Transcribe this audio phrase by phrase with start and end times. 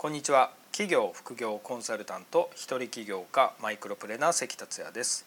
[0.00, 0.52] こんにちは。
[0.70, 5.26] 企業副業コンサルタント一人起業家マイクロプレーナー関達也です。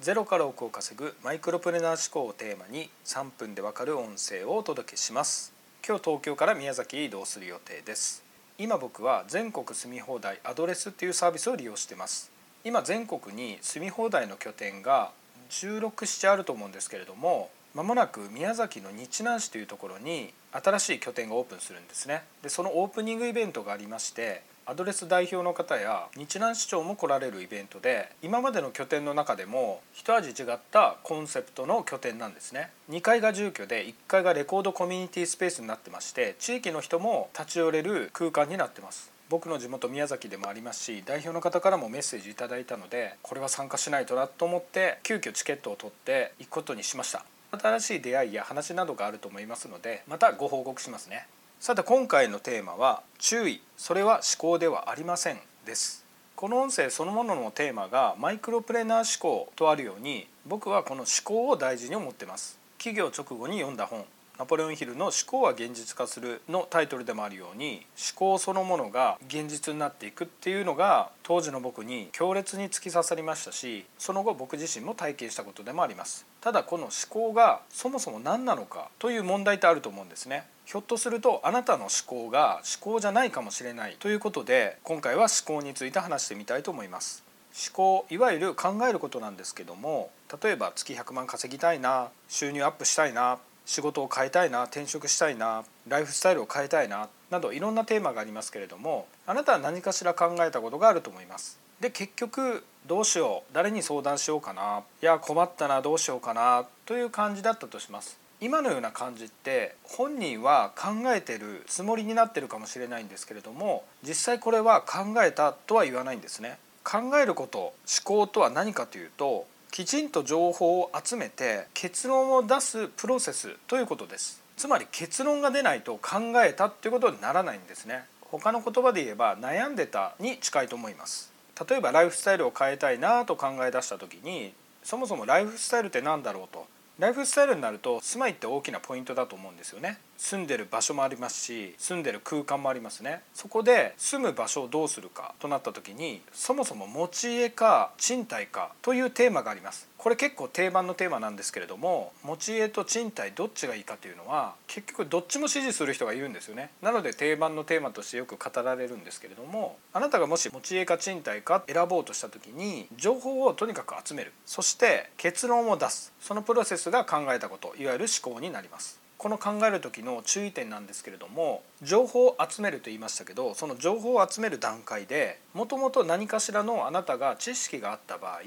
[0.00, 5.54] ゼロから億を稼ぐマイクロプレーナー思考をテーマに3分でわかる音声をお届けします。
[5.82, 8.22] 今日東京から宮崎へ移動する予定です。
[8.58, 12.30] 今僕は全国住み放題アドレスっていうサービスを利用してます。
[12.64, 15.12] 今全国に住み放題の拠点が
[15.48, 22.22] 16、7あると思うんですけれどもまもなく宮崎の日南市というところに新しい拠点がオープンするんですね。
[22.42, 32.70] でそのオープニングイベントがありましてアドレス代表の方や日南市長も来られるイベントで今までの拠点の中でも一味違ったコンセプトの拠点なんですね。
[32.90, 39.10] 2階が住居で1階がレコードコミュニティスペースになってまして地域の人も立ち寄れる空間になってます。
[39.30, 47.24] 僕の地元宮崎でもありますし代表の方からもメッセージいただいたのでこれは参加しないとなと思って急遽チケットを取って行くことにしました。
[47.52, 51.26] 新しい出会いや話などがあると思いますのでまたご報告しますね。
[51.60, 53.62] さて今回のテーマは注意。
[53.76, 56.04] それは思考ではありませんです。
[56.34, 62.58] この音声そのもののテーマがマイクロプレーナー思考とあるように僕はこの思考を大事に思ってます。
[62.78, 64.06] 企業直後に読んだ本。
[64.38, 76.26] ナポレオンヒルの「思考は現実化する」のタイトルでもあるように思考そのものが現実になっていくっていうのが当時の僕に強烈に突き刺さりましたしその後僕自身も体験したことでもあります。
[76.40, 80.48] ただこの思考がそもそも何なのかという問題ってあると思うんですね。
[80.64, 87.22] ひょっとするとあなたの思考が思考じゃないかもしれないということで今回は思考について話してみたいと思います。
[87.52, 90.10] 思考いわゆる考えることなんですけども
[90.42, 101.58] 例えば月100万稼ぎたいな収入アップしたいな仕事を変えたいな転職したいなライフスタイルを変えたいななどいろんなテーマがありますけれどもあなたは何かしら考えたことがあると思います。
[101.80, 108.18] で結局どうしよう誰に相談しようかないや困ったなどうしようかなという感じだったとします。
[108.40, 116.58] 今のような感じって本人は考えてるつもりになってるかもしれないんですけれども実際これは考えたとは言わないんですね。
[116.84, 117.72] 考えること思
[118.04, 124.42] 考とは何かというときちんと情報を集めて結論を出すプロセスということです。
[124.54, 128.04] つまり結論が出ないと考えたっていうことにならないんですね。
[128.20, 131.32] 他の言葉で言えば悩んでたに近いと思います。
[131.66, 134.52] 例えばライフスタイルを変えたいなと考え出した時に
[134.82, 136.66] そもそもライフスタイルって何だろうと。
[136.98, 139.98] ライフスタイルになると住まいって大きなポイントだと思うんですよね。
[140.18, 143.22] 住んでる場所もありますし住んでる空間もありますね。
[143.32, 149.88] そこで住む場所をどうするかとなった時にそもそも持ち家か賃貸かというテーマがあります。
[150.02, 156.70] これ結構定番のテーマなんですけれども持ち家と賃貸どっちがいいかというのは結局どっちも支持する人がいるんですよね。
[156.82, 164.32] なので定番のテーマとしてよく語られるんですけれどもあなたがもし持ち家か賃貸か選ぼうとした時に情報をとにかく集める。
[164.44, 166.12] そして結論を出す。
[166.20, 167.76] そのプロセスが考えたこと。
[167.76, 169.00] いわゆる思考になります。
[169.18, 178.40] この考える時の注意点なんですけれども情報を集めると言いましたけどその情報を集める段階でもともと何かしらのあなたが知識があった場合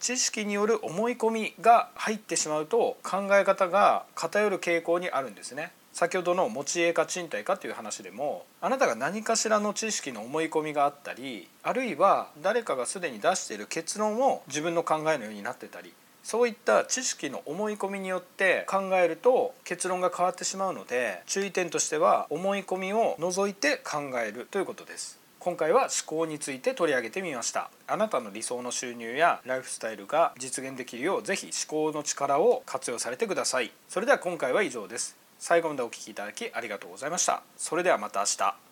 [0.00, 5.72] 知識による思い込みが入ってしまうと考え方が偏る傾向にあるんですね。
[5.92, 27.70] 先ほどの持ち家か賃貸かという話でもあなたが何かしらの知識の思い込みがあったりあるいは誰かがすでに出している結論を自分の考えのようになってたりそういった知識の思い込みによって考えると結論が変わってしまうので注意点としては思い込みを除いて考えるということです今回は思考について取り上げてみました。
[27.86, 33.72] あなたの理想の収入やライフスタイルが実現できるようぜひ思考の力を活用されてください。
[33.88, 35.16] それでは今回は以上です。
[35.38, 37.42] 最後までお聴きいただきありがとうございました。
[37.56, 38.69] それではまた明日。